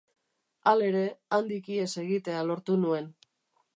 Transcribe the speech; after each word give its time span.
Halere, 0.71 1.03
handik 1.37 1.69
ihes 1.75 1.91
egitea 2.05 2.41
lortu 2.53 2.79
nuen. 2.87 3.13